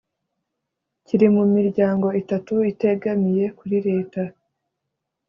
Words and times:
kiri 1.05 1.27
mu 1.35 1.43
miryango 1.55 2.07
itatu 2.21 2.53
itegamiye 2.71 3.45
kuri 3.57 3.77
leta 3.87 4.21